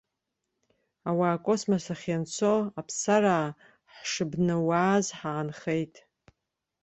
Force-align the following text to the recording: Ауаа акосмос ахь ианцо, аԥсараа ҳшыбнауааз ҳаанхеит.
Ауаа 1.09 1.35
акосмос 1.37 1.85
ахь 1.93 2.05
ианцо, 2.09 2.53
аԥсараа 2.79 3.47
ҳшыбнауааз 3.97 5.05
ҳаанхеит. 5.19 5.95